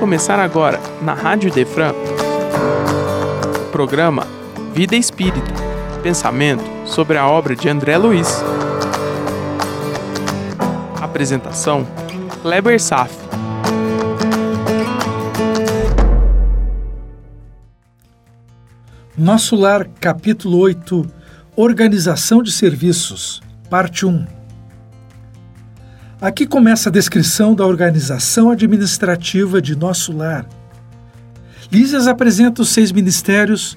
[0.00, 4.26] começar agora, na Rádio Defran, o programa
[4.72, 5.52] Vida Espírita
[6.02, 8.42] Pensamento sobre a obra de André Luiz.
[10.98, 11.86] Apresentação:
[12.40, 13.14] Kleber Saf.
[19.18, 21.06] Nosso Lar, capítulo 8
[21.54, 24.39] Organização de Serviços, parte 1
[26.20, 30.46] Aqui começa a descrição da organização administrativa de nosso lar.
[31.72, 33.74] Lísias apresenta os seis ministérios,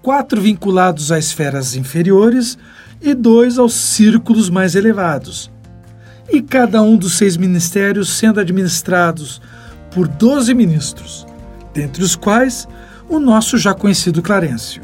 [0.00, 2.56] quatro vinculados a esferas inferiores
[2.98, 5.50] e dois aos círculos mais elevados.
[6.30, 9.42] E cada um dos seis ministérios sendo administrados
[9.90, 11.26] por doze ministros,
[11.74, 12.66] dentre os quais
[13.06, 14.82] o nosso já conhecido Clarencio.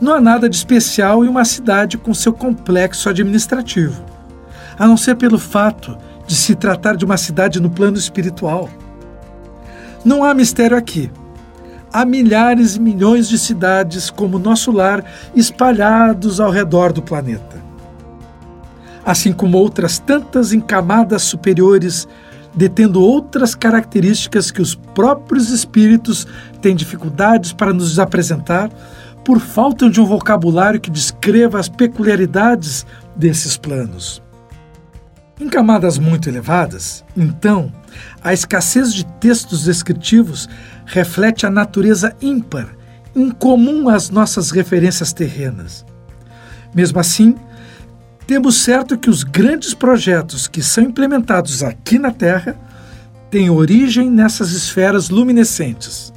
[0.00, 4.17] Não há nada de especial em uma cidade com seu complexo administrativo
[4.78, 5.96] a não ser pelo fato
[6.26, 8.68] de se tratar de uma cidade no plano espiritual.
[10.04, 11.10] Não há mistério aqui.
[11.92, 17.56] Há milhares e milhões de cidades como nosso lar espalhados ao redor do planeta.
[19.04, 22.06] Assim como outras tantas em camadas superiores,
[22.54, 26.26] detendo outras características que os próprios espíritos
[26.60, 28.70] têm dificuldades para nos apresentar
[29.24, 34.22] por falta de um vocabulário que descreva as peculiaridades desses planos.
[35.40, 37.72] Em camadas muito elevadas, então,
[38.20, 40.48] a escassez de textos descritivos
[40.84, 42.66] reflete a natureza ímpar,
[43.14, 45.86] incomum às nossas referências terrenas.
[46.74, 47.36] Mesmo assim,
[48.26, 52.56] temos certo que os grandes projetos que são implementados aqui na Terra
[53.30, 56.12] têm origem nessas esferas luminescentes.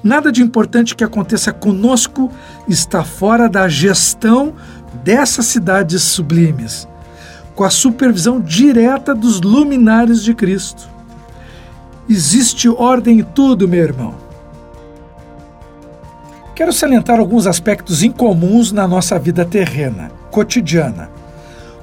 [0.00, 2.30] Nada de importante que aconteça conosco
[2.68, 4.54] está fora da gestão
[5.02, 6.88] dessas cidades sublimes
[7.54, 10.88] com a supervisão direta dos luminares de Cristo.
[12.08, 14.14] Existe ordem em tudo, meu irmão.
[16.54, 21.10] Quero salientar alguns aspectos incomuns na nossa vida terrena, cotidiana,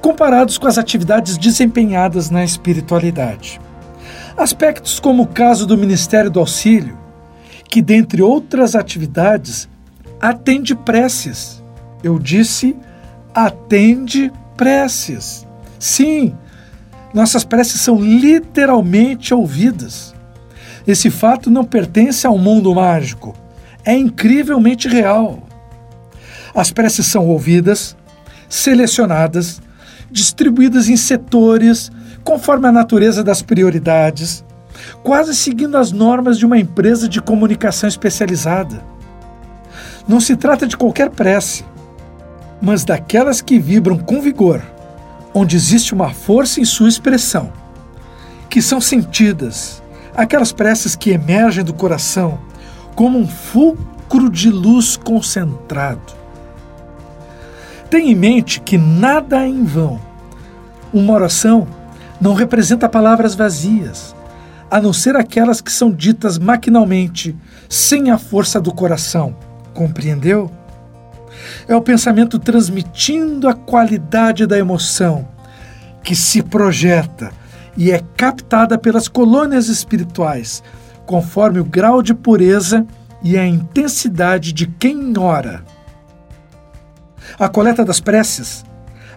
[0.00, 3.60] comparados com as atividades desempenhadas na espiritualidade.
[4.36, 6.96] Aspectos como o caso do Ministério do Auxílio,
[7.68, 9.68] que, dentre outras atividades,
[10.20, 11.62] atende preces.
[12.04, 12.76] Eu disse
[13.34, 15.47] atende preces.
[15.78, 16.34] Sim,
[17.14, 20.14] nossas preces são literalmente ouvidas.
[20.86, 23.34] Esse fato não pertence ao mundo mágico,
[23.84, 25.42] é incrivelmente real.
[26.54, 27.96] As preces são ouvidas,
[28.48, 29.60] selecionadas,
[30.10, 31.90] distribuídas em setores
[32.24, 34.44] conforme a natureza das prioridades,
[35.02, 38.82] quase seguindo as normas de uma empresa de comunicação especializada.
[40.06, 41.64] Não se trata de qualquer prece,
[42.60, 44.62] mas daquelas que vibram com vigor
[45.38, 47.52] onde existe uma força em sua expressão,
[48.50, 49.82] que são sentidas,
[50.16, 52.40] aquelas preces que emergem do coração
[52.96, 56.18] como um fulcro de luz concentrado.
[57.88, 60.00] Tenha em mente que nada é em vão.
[60.92, 61.68] Uma oração
[62.20, 64.16] não representa palavras vazias,
[64.68, 67.36] a não ser aquelas que são ditas maquinalmente,
[67.68, 69.36] sem a força do coração.
[69.72, 70.50] Compreendeu?
[71.66, 75.28] É o pensamento transmitindo a qualidade da emoção,
[76.02, 77.30] que se projeta
[77.76, 80.62] e é captada pelas colônias espirituais,
[81.06, 82.86] conforme o grau de pureza
[83.22, 85.64] e a intensidade de quem ora.
[87.38, 88.64] A coleta das preces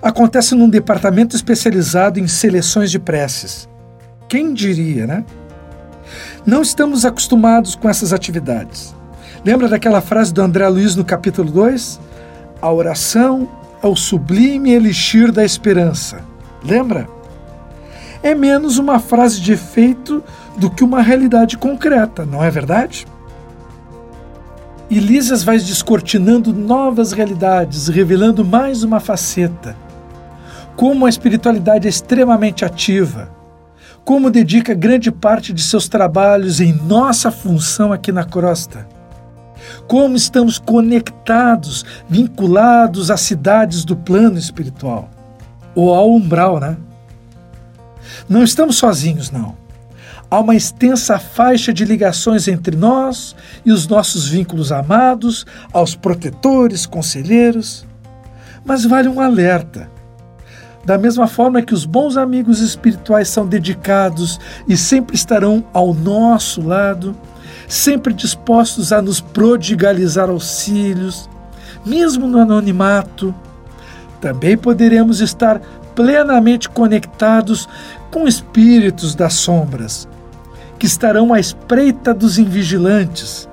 [0.01, 3.69] acontece num departamento especializado em seleções de preces.
[4.27, 5.25] Quem diria, né?
[6.45, 8.95] Não estamos acostumados com essas atividades.
[9.45, 11.99] Lembra daquela frase do André Luiz no capítulo 2?
[12.61, 13.49] A oração
[13.81, 16.21] é o sublime elixir da esperança.
[16.63, 17.07] Lembra?
[18.21, 20.23] É menos uma frase de efeito
[20.55, 23.07] do que uma realidade concreta, não é verdade?
[24.91, 29.75] E Lísias vai descortinando novas realidades, revelando mais uma faceta.
[30.75, 33.31] Como a espiritualidade é extremamente ativa,
[34.05, 38.87] como dedica grande parte de seus trabalhos em nossa função aqui na crosta
[39.87, 45.09] como estamos conectados, vinculados às cidades do plano espiritual,
[45.75, 46.77] ou ao umbral, né?
[48.27, 49.55] Não estamos sozinhos, não.
[50.29, 53.35] Há uma extensa faixa de ligações entre nós
[53.65, 57.85] e os nossos vínculos amados, aos protetores, conselheiros.
[58.63, 59.89] Mas vale um alerta.
[60.85, 66.61] Da mesma forma que os bons amigos espirituais são dedicados e sempre estarão ao nosso
[66.61, 67.15] lado,
[67.71, 71.29] sempre dispostos a nos prodigalizar auxílios,
[71.85, 73.33] mesmo no anonimato.
[74.19, 75.61] Também poderemos estar
[75.95, 77.69] plenamente conectados
[78.11, 80.05] com espíritos das sombras,
[80.77, 83.47] que estarão à espreita dos invigilantes,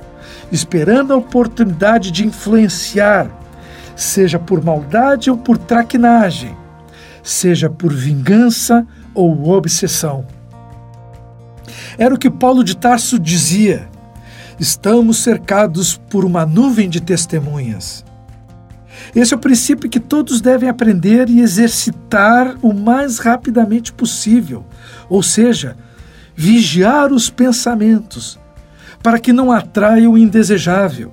[0.51, 3.31] esperando a oportunidade de influenciar,
[3.95, 6.57] seja por maldade ou por traquinagem,
[7.23, 8.85] seja por vingança
[9.15, 10.27] ou obsessão.
[11.97, 13.89] Era o que Paulo de Tarso dizia:
[14.59, 18.05] estamos cercados por uma nuvem de testemunhas.
[19.15, 24.65] Esse é o princípio que todos devem aprender e exercitar o mais rapidamente possível,
[25.09, 25.77] ou seja,
[26.35, 28.39] vigiar os pensamentos,
[29.03, 31.13] para que não atraia o indesejável.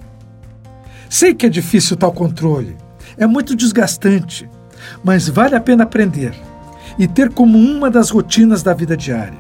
[1.10, 2.76] Sei que é difícil tal controle,
[3.18, 4.50] é muito desgastante,
[5.04, 6.34] mas vale a pena aprender
[6.98, 9.40] e ter como uma das rotinas da vida diária.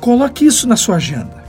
[0.00, 1.43] Coloque isso na sua agenda.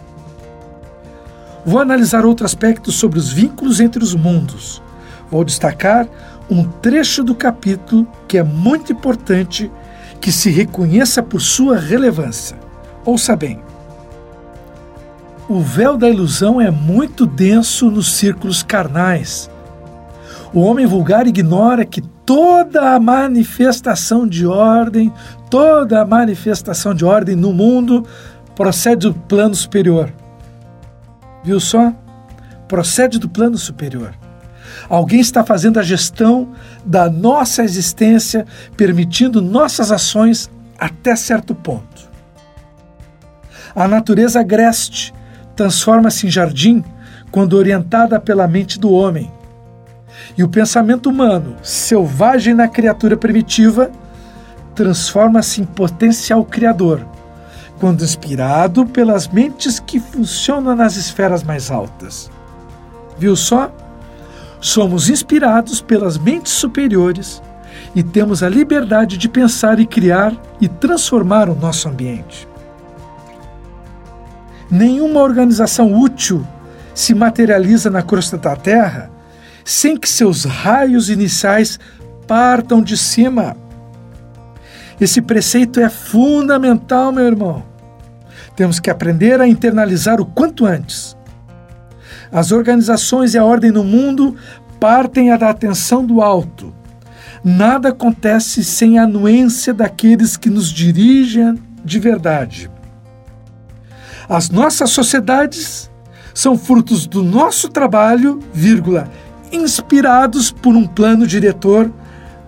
[1.66, 4.84] Vou analisar outro aspecto sobre os vínculos entre os mundos.
[5.32, 6.08] Vou destacar
[6.50, 9.72] um trecho do capítulo que é muito importante
[10.22, 12.58] que se reconheça por sua relevância.
[13.04, 13.60] Ouça bem.
[15.50, 19.50] O véu da ilusão é muito denso nos círculos carnais.
[20.54, 25.12] O homem vulgar ignora que toda a manifestação de ordem,
[25.50, 28.06] toda a manifestação de ordem no mundo
[28.56, 30.12] procede do plano superior.
[31.45, 31.94] Viu só?
[32.68, 34.15] Procede do plano superior.
[34.89, 36.50] Alguém está fazendo a gestão
[36.83, 38.45] da nossa existência,
[38.75, 42.09] permitindo nossas ações até certo ponto.
[43.75, 45.13] A natureza agreste
[45.56, 46.83] transforma-se em jardim
[47.31, 49.31] quando orientada pela mente do homem.
[50.38, 53.92] E o pensamento humano, selvagem na criatura primitiva,
[54.74, 57.06] transforma-se em potencial criador,
[57.80, 62.31] quando inspirado pelas mentes que funcionam nas esferas mais altas.
[63.18, 63.72] Viu só?
[64.60, 67.42] Somos inspirados pelas mentes superiores
[67.94, 72.48] e temos a liberdade de pensar e criar e transformar o nosso ambiente.
[74.69, 76.45] Nenhuma organização útil
[76.94, 79.12] se materializa na crosta da Terra
[79.63, 81.80] sem que seus raios iniciais
[82.28, 83.57] partam de cima.
[85.00, 87.63] Esse preceito é fundamental, meu irmão.
[88.56, 91.15] Temos que aprender a internalizar o quanto antes.
[92.31, 94.36] As organizações e a ordem no mundo
[94.80, 96.74] partem da atenção do alto.
[97.44, 102.71] Nada acontece sem a anuência daqueles que nos dirigem de verdade.
[104.27, 105.92] As nossas sociedades
[106.33, 109.09] são frutos do nosso trabalho, vírgula,
[109.51, 111.92] inspirados por um plano diretor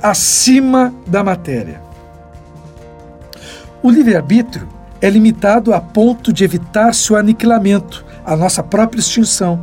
[0.01, 1.87] acima da matéria.
[3.81, 4.68] O livre-arbítrio
[5.00, 9.62] é limitado a ponto de evitar seu aniquilamento, a nossa própria extinção.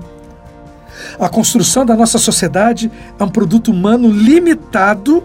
[1.18, 5.24] A construção da nossa sociedade é um produto humano limitado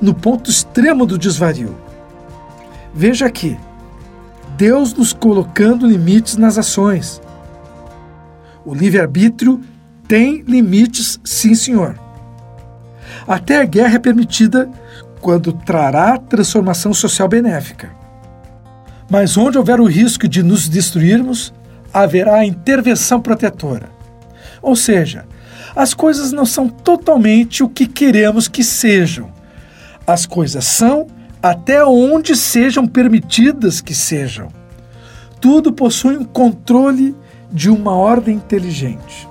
[0.00, 1.76] no ponto extremo do desvario.
[2.94, 3.58] Veja aqui,
[4.56, 7.20] Deus nos colocando limites nas ações.
[8.64, 9.60] O livre-arbítrio
[10.06, 11.98] tem limites, sim, senhor.
[13.26, 14.70] Até a guerra é permitida
[15.20, 17.99] quando trará transformação social benéfica.
[19.10, 21.52] Mas onde houver o risco de nos destruirmos,
[21.92, 23.90] haverá intervenção protetora.
[24.62, 25.26] Ou seja,
[25.74, 29.32] as coisas não são totalmente o que queremos que sejam.
[30.06, 31.08] As coisas são
[31.42, 34.48] até onde sejam permitidas que sejam.
[35.40, 37.16] Tudo possui um controle
[37.50, 39.26] de uma ordem inteligente.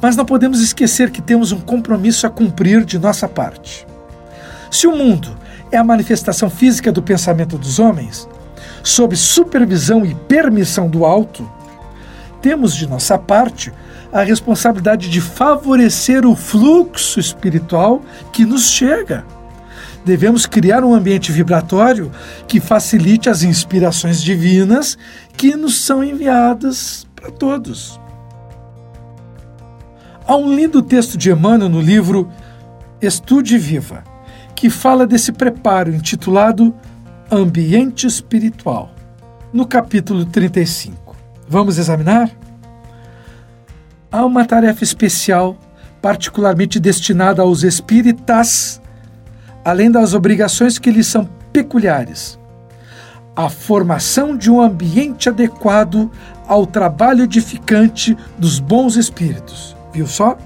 [0.00, 3.86] Mas não podemos esquecer que temos um compromisso a cumprir de nossa parte.
[4.70, 5.36] Se o mundo
[5.76, 8.28] é a manifestação física do pensamento dos homens,
[8.82, 11.48] sob supervisão e permissão do alto,
[12.40, 13.72] temos de nossa parte
[14.12, 18.02] a responsabilidade de favorecer o fluxo espiritual
[18.32, 19.24] que nos chega.
[20.04, 22.10] Devemos criar um ambiente vibratório
[22.46, 24.96] que facilite as inspirações divinas
[25.36, 28.00] que nos são enviadas para todos.
[30.26, 32.30] Há um lindo texto de Emmanuel no livro
[33.02, 34.04] Estude Viva,
[34.56, 36.74] que fala desse preparo intitulado
[37.30, 38.90] Ambiente Espiritual,
[39.52, 41.14] no capítulo 35.
[41.46, 42.30] Vamos examinar?
[44.10, 45.58] Há uma tarefa especial,
[46.00, 48.80] particularmente destinada aos espíritas,
[49.62, 52.38] além das obrigações que lhes são peculiares.
[53.36, 56.10] A formação de um ambiente adequado
[56.48, 59.76] ao trabalho edificante dos bons espíritos.
[59.92, 60.38] Viu só?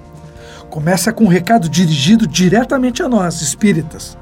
[0.70, 4.16] Começa com um recado dirigido diretamente a nós, espíritas,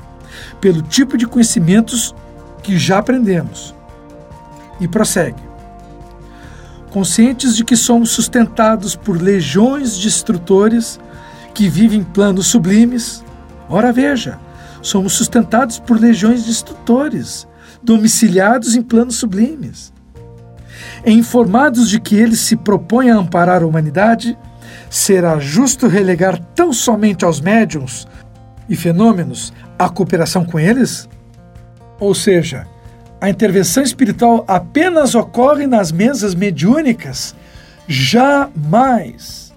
[0.61, 2.14] pelo tipo de conhecimentos
[2.62, 3.75] que já aprendemos.
[4.81, 5.49] E prossegue
[6.90, 10.99] conscientes de que somos sustentados por legiões de instrutores
[11.55, 13.25] que vivem planos sublimes.
[13.69, 14.38] Ora, veja,
[14.83, 17.47] somos sustentados por legiões de instrutores,
[17.83, 19.93] domiciliados em planos sublimes.
[21.05, 24.37] e informados de que ele se propõe a amparar a humanidade,
[24.90, 28.07] será justo relegar tão somente aos médiums
[28.68, 31.09] e fenômenos a cooperação com eles?
[32.00, 32.66] Ou seja,
[33.21, 37.35] a intervenção espiritual apenas ocorre nas mesas mediúnicas?
[37.87, 39.49] Jamais!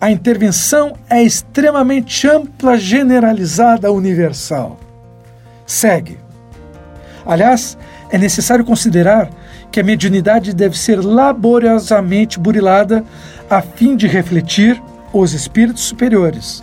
[0.00, 4.78] A intervenção é extremamente ampla, generalizada, universal.
[5.64, 6.18] Segue.
[7.24, 7.78] Aliás,
[8.14, 9.28] é necessário considerar
[9.72, 13.04] que a mediunidade deve ser laboriosamente burilada
[13.50, 14.80] a fim de refletir
[15.12, 16.62] os espíritos superiores.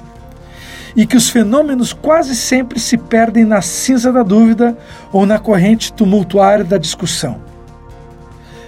[0.96, 4.78] E que os fenômenos quase sempre se perdem na cinza da dúvida
[5.12, 7.42] ou na corrente tumultuária da discussão.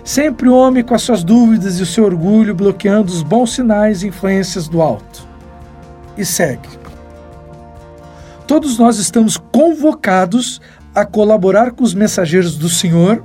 [0.03, 4.03] Sempre o homem com as suas dúvidas e o seu orgulho bloqueando os bons sinais
[4.03, 5.25] e influências do alto.
[6.17, 6.67] E segue.
[8.45, 10.59] Todos nós estamos convocados
[10.93, 13.23] a colaborar com os mensageiros do Senhor,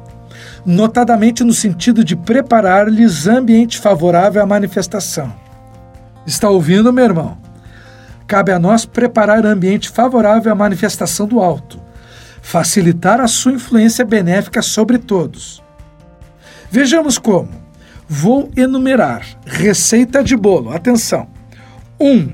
[0.65, 5.33] notadamente no sentido de preparar-lhes ambiente favorável à manifestação.
[6.27, 7.39] Está ouvindo, meu irmão?
[8.27, 11.81] Cabe a nós preparar ambiente favorável à manifestação do alto,
[12.43, 15.63] facilitar a sua influência benéfica sobre todos.
[16.71, 17.49] Vejamos como.
[18.07, 19.23] Vou enumerar.
[19.47, 20.71] Receita de bolo.
[20.71, 21.29] Atenção.
[22.01, 22.11] 1.
[22.11, 22.33] Um,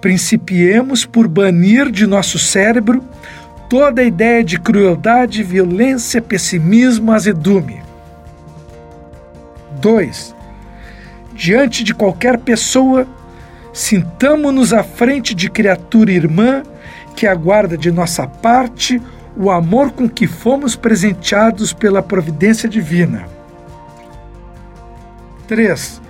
[0.00, 3.04] principiemos por banir de nosso cérebro
[3.70, 7.80] toda a ideia de crueldade, violência, pessimismo, azedume.
[9.80, 10.34] 2.
[11.32, 13.06] Diante de qualquer pessoa,
[13.72, 16.64] sintamo-nos à frente de criatura irmã
[17.14, 19.00] que aguarda de nossa parte
[19.36, 23.26] o amor com que fomos presenteados pela providência divina.
[25.46, 26.02] 3.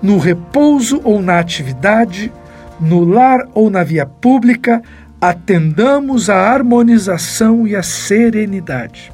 [0.00, 2.32] No repouso ou na atividade,
[2.80, 4.82] no lar ou na via pública,
[5.22, 9.12] atendamos à harmonização e à serenidade.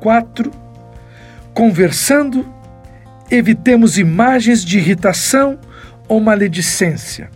[0.00, 0.50] 4.
[1.52, 2.48] Conversando,
[3.30, 5.58] evitemos imagens de irritação
[6.08, 7.28] ou maledicência.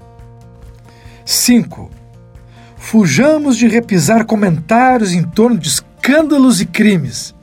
[1.23, 1.91] 5.
[2.79, 7.35] Fujamos de repisar comentários em torno de escândalos e crimes,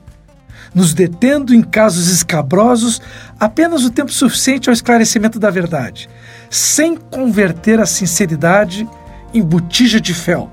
[0.74, 3.00] nos detendo em casos escabrosos
[3.38, 6.10] apenas o tempo suficiente ao esclarecimento da verdade,
[6.50, 8.84] sem converter a sinceridade
[9.32, 10.50] em botija de fel.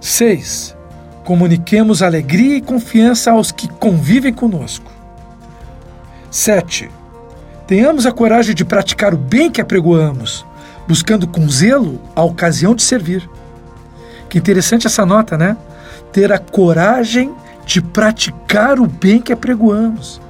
[0.00, 0.76] 6.
[1.24, 4.90] Comuniquemos alegria e confiança aos que convivem conosco.
[6.30, 6.90] 7.
[7.66, 10.44] Tenhamos a coragem de praticar o bem que apregoamos,
[10.88, 13.28] buscando com zelo a ocasião de servir.
[14.28, 15.56] Que interessante essa nota, né?
[16.12, 17.32] Ter a coragem
[17.64, 20.20] de praticar o bem que apregoamos.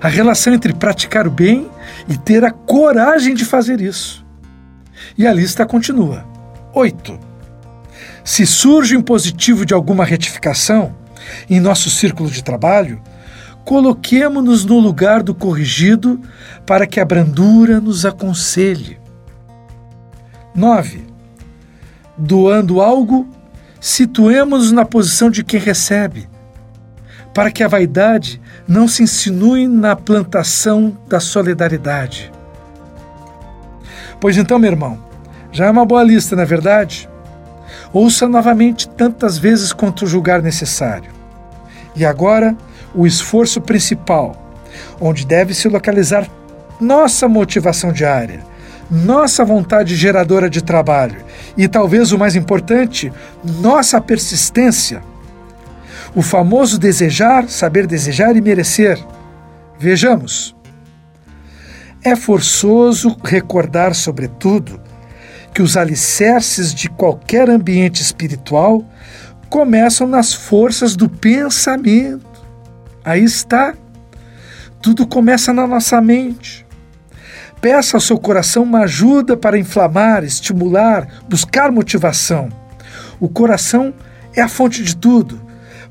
[0.00, 1.68] A relação entre praticar o bem
[2.08, 4.27] e ter a coragem de fazer isso.
[5.18, 6.24] E a lista continua.
[6.72, 7.18] 8.
[8.22, 10.94] Se surge um positivo de alguma retificação
[11.50, 13.02] em nosso círculo de trabalho,
[13.64, 16.20] coloquemo-nos no lugar do corrigido
[16.64, 18.96] para que a brandura nos aconselhe.
[20.54, 21.04] 9.
[22.16, 23.28] Doando algo,
[23.80, 26.28] situemos-nos na posição de quem recebe,
[27.34, 32.30] para que a vaidade não se insinue na plantação da solidariedade.
[34.20, 35.07] Pois então, meu irmão,
[35.58, 37.10] já é uma boa lista, na é verdade?
[37.92, 41.10] Ouça novamente tantas vezes quanto julgar necessário.
[41.96, 42.56] E agora,
[42.94, 44.36] o esforço principal,
[45.00, 46.28] onde deve se localizar
[46.80, 48.38] nossa motivação diária,
[48.88, 51.24] nossa vontade geradora de trabalho
[51.56, 53.12] e, talvez o mais importante,
[53.42, 55.02] nossa persistência.
[56.14, 58.96] O famoso desejar, saber desejar e merecer.
[59.76, 60.54] Vejamos.
[62.04, 64.86] É forçoso recordar, sobretudo,
[65.58, 68.84] que os alicerces de qualquer ambiente espiritual
[69.50, 72.46] começam nas forças do pensamento.
[73.04, 73.74] Aí está.
[74.80, 76.64] Tudo começa na nossa mente.
[77.60, 82.48] Peça ao seu coração uma ajuda para inflamar, estimular, buscar motivação.
[83.18, 83.92] O coração
[84.36, 85.40] é a fonte de tudo,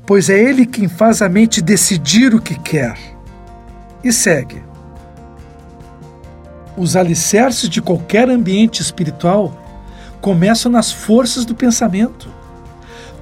[0.06, 2.96] pois é ele quem faz a mente decidir o que quer.
[4.02, 4.67] E segue.
[6.78, 9.52] Os alicerces de qualquer ambiente espiritual
[10.20, 12.28] começam nas forças do pensamento.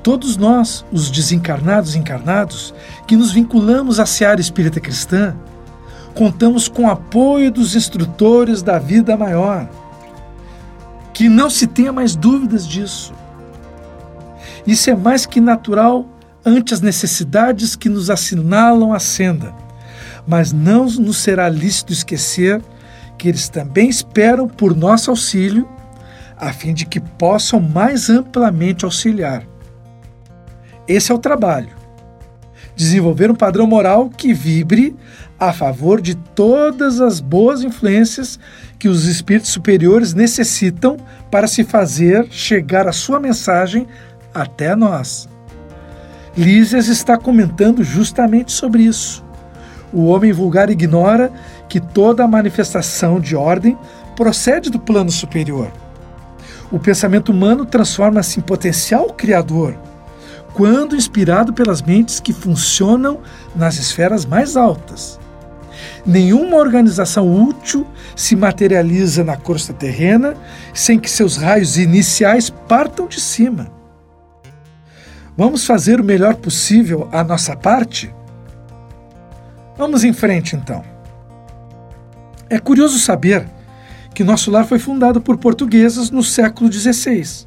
[0.02, 2.74] Todos nós, os desencarnados e encarnados,
[3.06, 5.34] que nos vinculamos à seara espírita cristã,
[6.14, 9.66] contamos com o apoio dos instrutores da vida maior.
[11.14, 13.14] Que não se tenha mais dúvidas disso.
[14.66, 16.06] Isso é mais que natural
[16.44, 19.54] ante as necessidades que nos assinalam a senda,
[20.26, 22.62] mas não nos será lícito esquecer
[23.16, 25.68] que eles também esperam por nosso auxílio,
[26.36, 29.42] a fim de que possam mais amplamente auxiliar.
[30.86, 31.74] Esse é o trabalho.
[32.76, 34.94] desenvolver um padrão moral que vibre
[35.40, 38.38] a favor de todas as boas influências
[38.78, 40.98] que os espíritos superiores necessitam
[41.30, 43.86] para se fazer chegar a sua mensagem
[44.34, 45.26] até nós.
[46.36, 49.24] Lísias está comentando justamente sobre isso.
[49.90, 51.32] O homem vulgar ignora
[51.68, 53.76] que toda manifestação de ordem
[54.14, 55.70] procede do plano superior.
[56.70, 59.76] O pensamento humano transforma-se em potencial criador
[60.56, 63.20] quando inspirado pelas mentes que funcionam
[63.54, 65.20] nas esferas mais altas.
[66.04, 70.34] Nenhuma organização útil se materializa na crosta terrena
[70.72, 73.70] sem que seus raios iniciais partam de cima.
[75.36, 78.14] Vamos fazer o melhor possível a nossa parte?
[79.76, 80.95] Vamos em frente então.
[82.48, 83.46] É curioso saber
[84.14, 87.46] que nosso lar foi fundado por portuguesas no século XVI.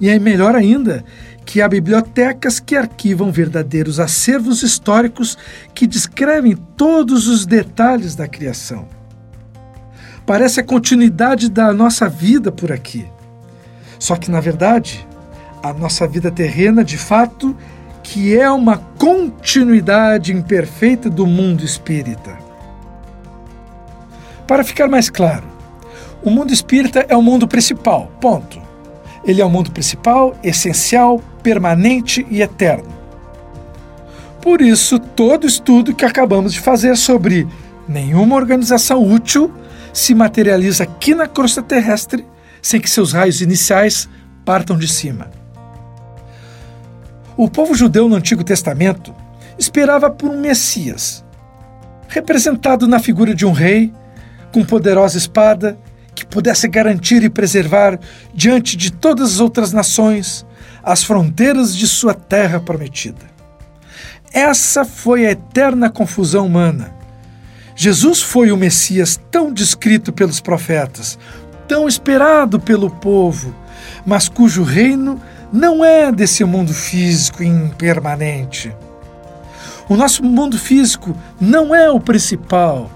[0.00, 1.04] E é melhor ainda
[1.44, 5.38] que há bibliotecas que arquivam verdadeiros acervos históricos
[5.72, 8.88] que descrevem todos os detalhes da criação.
[10.26, 13.06] Parece a continuidade da nossa vida por aqui.
[13.98, 15.06] Só que, na verdade,
[15.62, 17.56] a nossa vida terrena, de fato,
[18.02, 22.45] que é uma continuidade imperfeita do mundo espírita.
[24.46, 25.44] Para ficar mais claro,
[26.22, 28.60] o mundo espírita é o mundo principal, ponto.
[29.24, 32.94] Ele é o mundo principal, essencial, permanente e eterno.
[34.40, 37.46] Por isso, todo estudo que acabamos de fazer sobre
[37.88, 39.52] nenhuma organização útil
[39.92, 42.24] se materializa aqui na crosta terrestre
[42.62, 44.08] sem que seus raios iniciais
[44.44, 45.30] partam de cima.
[47.36, 49.14] O povo judeu no Antigo Testamento
[49.58, 51.24] esperava por um Messias,
[52.08, 53.92] representado na figura de um rei
[54.52, 55.78] com poderosa espada
[56.14, 57.98] que pudesse garantir e preservar
[58.34, 60.46] diante de todas as outras nações
[60.82, 63.26] as fronteiras de sua terra prometida.
[64.32, 66.94] Essa foi a eterna confusão humana.
[67.74, 71.18] Jesus foi o Messias tão descrito pelos profetas,
[71.68, 73.54] tão esperado pelo povo,
[74.06, 75.20] mas cujo reino
[75.52, 78.74] não é desse mundo físico impermanente.
[79.88, 82.90] O nosso mundo físico não é o principal.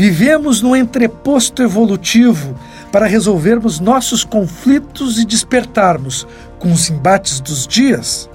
[0.00, 2.58] Vivemos no entreposto evolutivo
[2.90, 6.26] para resolvermos nossos conflitos e despertarmos,
[6.58, 8.26] com os embates dos dias,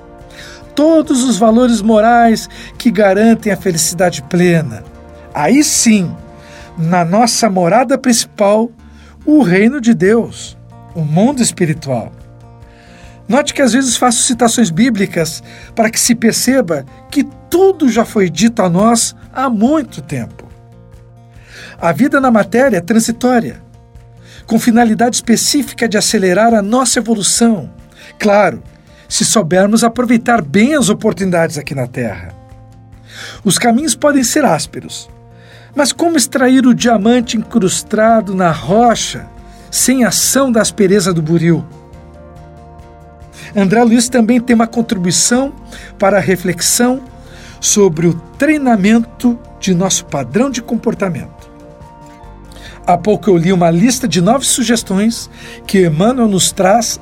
[0.75, 2.47] todos os valores morais
[2.77, 4.83] que garantem a felicidade plena.
[5.33, 6.15] Aí sim,
[6.77, 8.69] na nossa morada principal,
[9.25, 10.55] o reino de Deus,
[10.93, 12.11] o mundo espiritual.
[13.27, 15.41] Note que às vezes faço citações bíblicas
[15.73, 20.44] para que se perceba que tudo já foi dito a nós há muito tempo.
[21.79, 23.61] A vida na matéria é transitória,
[24.45, 27.69] com finalidade específica de acelerar a nossa evolução.
[28.19, 28.63] Claro,
[29.09, 32.33] se soubermos aproveitar bem as oportunidades aqui na Terra.
[33.43, 35.09] Os caminhos podem ser ásperos,
[35.75, 39.27] mas como extrair o diamante incrustado na rocha
[39.69, 41.65] sem ação da aspereza do buril?
[43.55, 45.53] André Luiz também tem uma contribuição
[45.99, 47.01] para a reflexão
[47.59, 51.34] sobre o treinamento de nosso padrão de comportamento.
[52.87, 55.29] Há pouco eu li uma lista de nove sugestões
[55.65, 56.99] que Emmanuel nos traz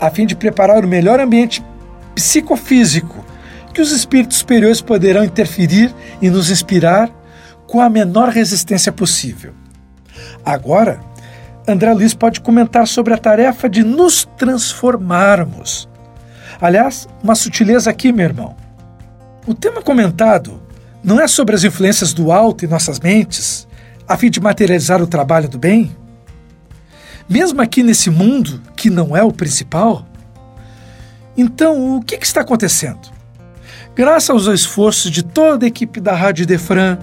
[0.00, 1.62] a fim de preparar o melhor ambiente
[2.14, 3.24] psicofísico
[3.74, 7.10] que os espíritos superiores poderão interferir e nos inspirar
[7.66, 9.52] com a menor resistência possível.
[10.42, 11.00] Agora,
[11.68, 15.86] André Luiz pode comentar sobre a tarefa de nos transformarmos.
[16.58, 18.56] Aliás, uma sutileza aqui, meu irmão.
[19.46, 20.62] O tema comentado
[21.04, 23.68] não é sobre as influências do alto em nossas mentes,
[24.08, 25.94] a fim de materializar o trabalho do bem?
[27.28, 30.06] Mesmo aqui nesse mundo que não é o principal?
[31.36, 33.10] Então, o que, que está acontecendo?
[33.96, 36.98] Graças aos esforços de toda a equipe da Rádio Defran,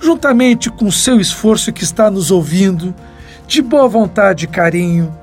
[0.00, 2.94] juntamente com o seu esforço que está nos ouvindo,
[3.46, 5.14] de boa vontade e carinho,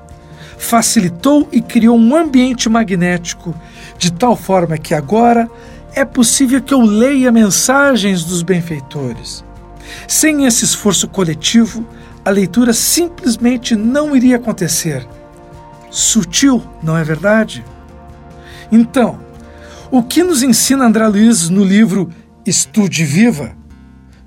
[0.56, 3.54] facilitou e criou um ambiente magnético
[3.96, 5.50] de tal forma que agora
[5.94, 9.47] é possível que eu leia mensagens dos benfeitores
[10.06, 11.86] sem esse esforço coletivo,
[12.24, 15.06] a leitura simplesmente não iria acontecer.
[15.90, 17.64] Sutil, não é verdade?
[18.70, 19.18] Então,
[19.90, 22.10] o que nos ensina André Luiz no livro
[22.44, 23.56] Estude Viva,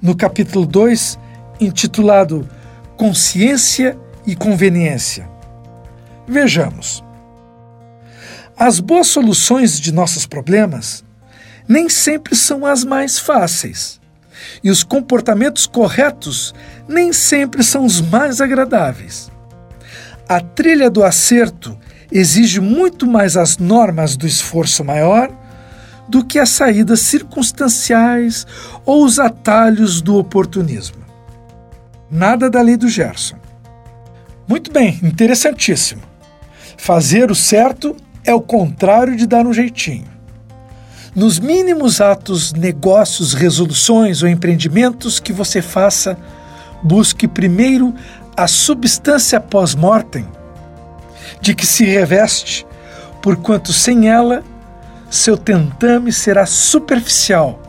[0.02, 1.20] no capítulo 2,
[1.60, 2.50] intitulado
[2.98, 5.30] Consciência e Conveniência?
[6.28, 7.04] Vejamos.
[8.58, 11.04] As boas soluções de nossos problemas
[11.68, 14.01] nem sempre são as mais fáceis
[14.64, 16.54] e os comportamentos corretos
[16.88, 19.32] nem sempre são os mais agradáveis.
[20.28, 21.78] A trilha do acerto
[22.12, 25.30] exige muito mais as normas do esforço maior
[26.08, 28.46] do que as saídas circunstanciais
[28.86, 31.02] ou os atalhos do oportunismo.
[32.10, 33.38] Nada da lei do Gerson.
[34.46, 36.02] Muito bem, interessantíssimo.
[36.76, 40.11] Fazer o certo é o contrário de dar um jeitinho.
[41.14, 46.18] Nos mínimos atos, negócios, resoluções ou empreendimentos que você faça,
[46.82, 47.94] busque primeiro
[48.36, 50.26] a substância pós-mortem
[51.42, 52.66] de que se reveste,
[53.22, 54.42] porquanto sem ela
[55.10, 57.62] seu tentame será superficial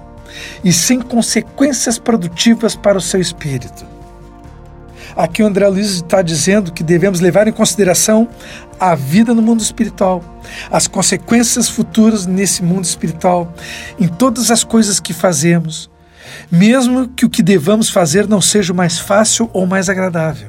[0.63, 3.92] e sem consequências produtivas para o seu espírito.
[5.17, 8.29] Aqui o André Luiz está dizendo que devemos levar em consideração
[8.81, 10.23] a vida no mundo espiritual,
[10.71, 13.53] as consequências futuras nesse mundo espiritual,
[13.99, 15.91] em todas as coisas que fazemos,
[16.51, 20.49] mesmo que o que devamos fazer não seja o mais fácil ou mais agradável.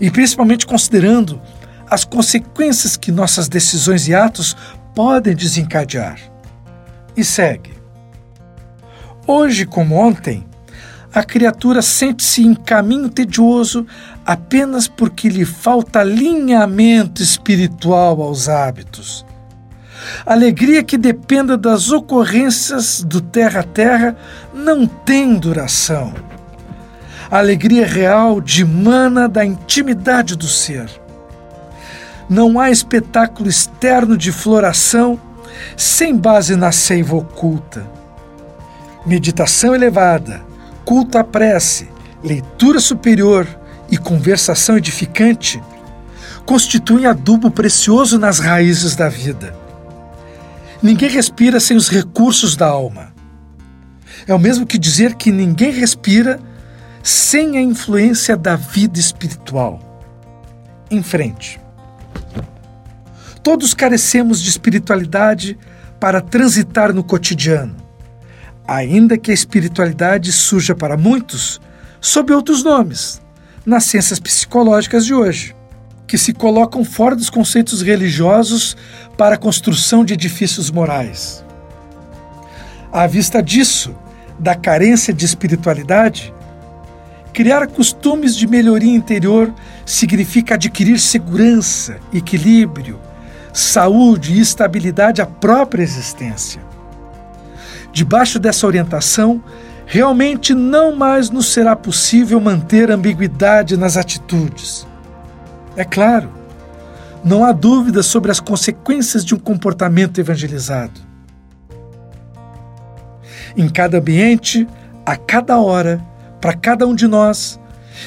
[0.00, 1.40] E principalmente considerando
[1.88, 4.56] as consequências que nossas decisões e atos
[4.94, 6.20] podem desencadear.
[7.16, 7.72] E segue.
[9.26, 10.46] Hoje, como ontem,
[11.12, 13.86] a criatura sente-se em caminho tedioso
[14.24, 19.24] apenas porque lhe falta alinhamento espiritual aos hábitos.
[20.24, 24.16] Alegria que dependa das ocorrências do terra a terra
[24.54, 26.14] não tem duração.
[27.30, 30.88] Alegria real dimana da intimidade do ser.
[32.28, 35.20] Não há espetáculo externo de floração
[35.76, 37.84] sem base na seiva oculta.
[39.04, 40.42] Meditação elevada,
[40.90, 41.88] culto à prece,
[42.20, 43.46] leitura superior
[43.92, 45.62] e conversação edificante
[46.44, 49.56] constituem adubo precioso nas raízes da vida.
[50.82, 53.14] Ninguém respira sem os recursos da alma.
[54.26, 56.40] É o mesmo que dizer que ninguém respira
[57.04, 59.78] sem a influência da vida espiritual.
[60.90, 61.60] Em frente.
[63.44, 65.56] Todos carecemos de espiritualidade
[66.00, 67.89] para transitar no cotidiano
[68.70, 71.60] ainda que a espiritualidade surja para muitos
[72.00, 73.20] sob outros nomes,
[73.66, 75.56] nas ciências psicológicas de hoje,
[76.06, 78.76] que se colocam fora dos conceitos religiosos
[79.18, 81.44] para a construção de edifícios morais.
[82.92, 83.92] À vista disso,
[84.38, 86.32] da carência de espiritualidade,
[87.32, 89.52] criar costumes de melhoria interior
[89.84, 93.00] significa adquirir segurança, equilíbrio,
[93.52, 96.69] saúde e estabilidade à própria existência.
[97.92, 99.42] Debaixo dessa orientação,
[99.86, 104.86] realmente não mais nos será possível manter ambiguidade nas atitudes.
[105.76, 106.30] É claro,
[107.24, 111.00] não há dúvida sobre as consequências de um comportamento evangelizado.
[113.56, 114.66] Em cada ambiente,
[115.04, 116.00] a cada hora,
[116.40, 117.58] para cada um de nós,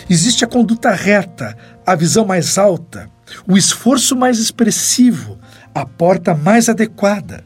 [0.10, 3.10] existe a conduta reta, a visão mais alta,
[3.48, 5.38] o esforço mais expressivo,
[5.76, 7.44] a porta mais adequada.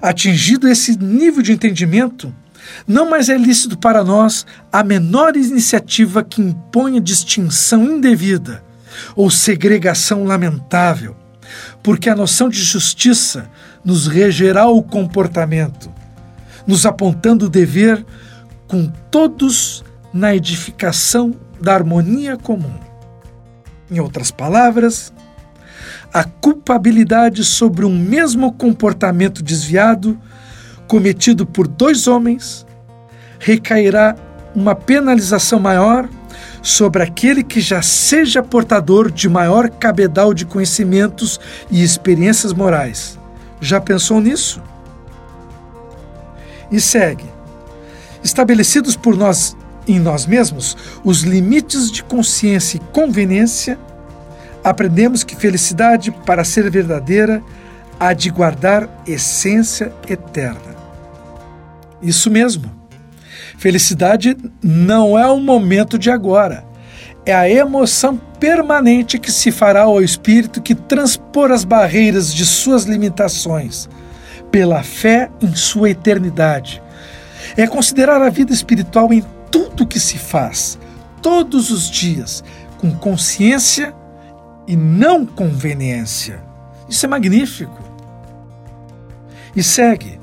[0.00, 2.34] Atingido esse nível de entendimento,
[2.86, 8.64] não mais é lícito para nós a menor iniciativa que imponha distinção indevida
[9.14, 11.16] ou segregação lamentável,
[11.82, 13.50] porque a noção de justiça
[13.84, 15.92] nos regerá o comportamento,
[16.66, 18.04] nos apontando o dever
[18.66, 22.74] com todos na edificação da harmonia comum.
[23.90, 25.12] Em outras palavras,
[26.16, 30.18] a culpabilidade sobre um mesmo comportamento desviado
[30.88, 32.64] cometido por dois homens
[33.38, 34.16] recairá
[34.54, 36.08] uma penalização maior
[36.62, 41.38] sobre aquele que já seja portador de maior cabedal de conhecimentos
[41.70, 43.18] e experiências morais.
[43.60, 44.62] Já pensou nisso?
[46.72, 47.26] E segue.
[48.24, 49.54] Estabelecidos por nós
[49.86, 53.78] em nós mesmos os limites de consciência e conveniência,
[54.70, 57.40] aprendemos que felicidade, para ser verdadeira,
[58.00, 60.74] há de guardar essência eterna.
[62.02, 62.68] Isso mesmo.
[63.56, 66.64] Felicidade não é um momento de agora.
[67.24, 72.82] É a emoção permanente que se fará ao espírito que transpor as barreiras de suas
[72.82, 73.88] limitações,
[74.50, 76.82] pela fé em sua eternidade.
[77.56, 80.76] É considerar a vida espiritual em tudo que se faz,
[81.22, 82.42] todos os dias,
[82.78, 83.94] com consciência
[84.66, 86.42] e não conveniência.
[86.88, 87.82] Isso é magnífico.
[89.54, 90.20] E segue.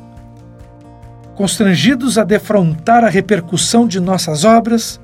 [1.36, 5.00] Constrangidos a defrontar a repercussão de nossas obras,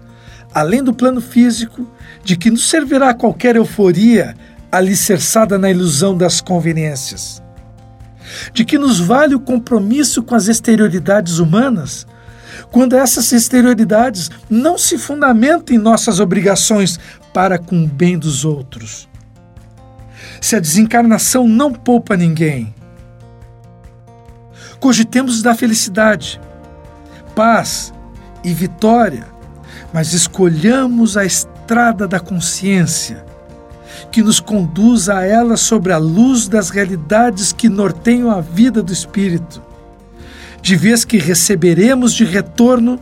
[0.53, 1.89] além do plano físico,
[2.23, 4.35] de que nos servirá qualquer euforia
[4.71, 7.41] alicerçada na ilusão das conveniências.
[8.53, 12.05] De que nos vale o compromisso com as exterioridades humanas,
[12.71, 16.99] quando essas exterioridades não se fundamentam em nossas obrigações
[17.33, 19.08] para com o bem dos outros
[20.41, 22.73] se a desencarnação não poupa ninguém?
[24.79, 26.39] Cogitemos da felicidade,
[27.35, 27.93] paz
[28.43, 29.27] e vitória,
[29.93, 33.25] mas escolhamos a estrada da consciência,
[34.11, 38.93] que nos conduza a ela sobre a luz das realidades que norteiam a vida do
[38.93, 39.61] espírito,
[40.61, 42.99] de vez que receberemos de retorno,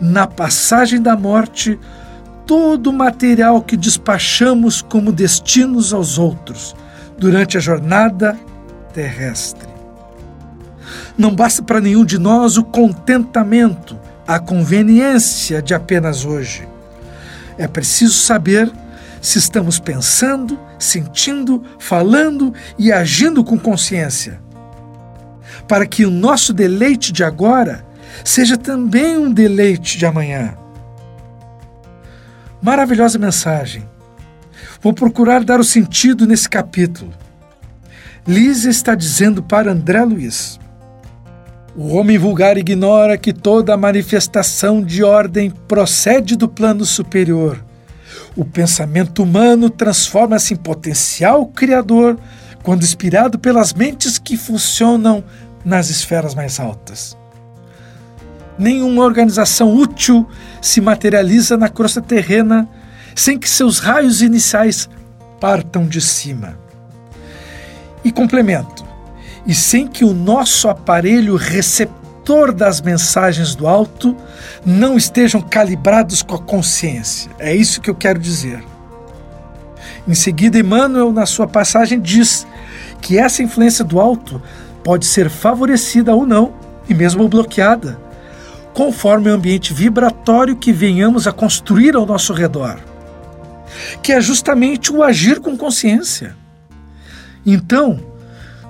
[0.00, 1.78] na passagem da morte,
[2.46, 6.74] todo o material que despachamos como destinos aos outros
[7.18, 8.38] durante a jornada
[8.92, 9.68] terrestre.
[11.16, 16.68] Não basta para nenhum de nós o contentamento, a conveniência de apenas hoje.
[17.56, 18.70] É preciso saber
[19.20, 24.40] se estamos pensando, sentindo, falando e agindo com consciência,
[25.66, 27.86] para que o nosso deleite de agora
[28.22, 30.54] seja também um deleite de amanhã.
[32.64, 33.86] Maravilhosa mensagem.
[34.80, 37.12] Vou procurar dar o sentido nesse capítulo.
[38.26, 40.58] Lisa está dizendo para André Luiz:
[41.76, 47.62] O homem vulgar ignora que toda manifestação de ordem procede do plano superior.
[48.34, 52.18] O pensamento humano transforma-se em potencial criador
[52.62, 55.22] quando inspirado pelas mentes que funcionam
[55.62, 57.14] nas esferas mais altas.
[58.58, 60.28] Nenhuma organização útil
[60.60, 62.68] se materializa na crosta terrena
[63.14, 64.88] sem que seus raios iniciais
[65.40, 66.58] partam de cima.
[68.04, 68.84] E complemento:
[69.46, 74.16] e sem que o nosso aparelho receptor das mensagens do alto
[74.64, 77.30] não estejam calibrados com a consciência.
[77.38, 78.64] É isso que eu quero dizer.
[80.06, 82.46] Em seguida, Emmanuel, na sua passagem, diz
[83.00, 84.40] que essa influência do alto
[84.82, 86.54] pode ser favorecida ou não,
[86.88, 87.98] e mesmo bloqueada,
[88.74, 92.80] conforme o ambiente vibratório que venhamos a construir ao nosso redor,
[94.02, 96.36] que é justamente o agir com consciência.
[97.46, 98.00] Então,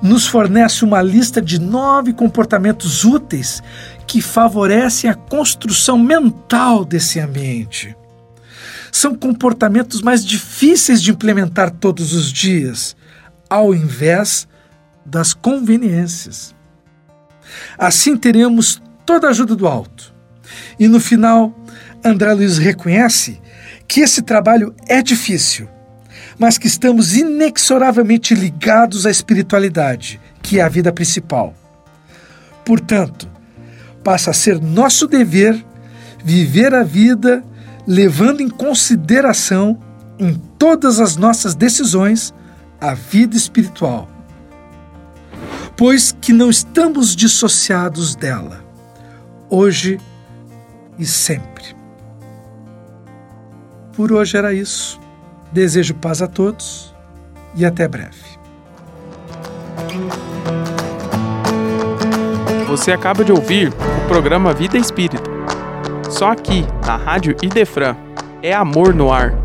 [0.03, 3.63] nos fornece uma lista de nove comportamentos úteis
[4.07, 7.97] que favorecem a construção mental desse ambiente.
[8.93, 12.95] São comportamentos mais difíceis de implementar todos os dias,
[13.49, 14.47] ao invés
[15.07, 16.55] das conveniências.
[17.79, 20.15] Assim teremos toda a ajuda do alto.
[20.79, 21.55] E no final,
[22.05, 23.41] André Luiz reconhece
[23.87, 25.69] que esse trabalho é difícil,
[26.39, 31.55] mas que estamos inexoravelmente ligados à espiritualidade, que é a vida principal.
[32.65, 33.29] Portanto,
[34.03, 35.65] passa a ser nosso dever
[36.25, 37.45] viver a vida
[37.87, 39.79] levando em consideração
[40.19, 42.33] em todas as nossas decisões
[42.81, 44.09] a vida espiritual,
[45.77, 48.64] pois que não estamos dissociados dela
[49.49, 50.01] hoje
[50.99, 51.75] e sempre.
[53.97, 55.01] Por hoje era isso.
[55.53, 56.95] Desejo paz a todos
[57.55, 58.39] e até breve.
[62.67, 65.23] Você acaba de ouvir o programa Vida Espírita.
[66.11, 67.97] Só aqui, na Rádio Idefran,
[68.43, 69.44] é amor no ar.